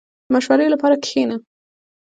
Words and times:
•د 0.25 0.29
مشورې 0.33 0.65
لپاره 0.73 0.95
کښېنه. 1.03 1.37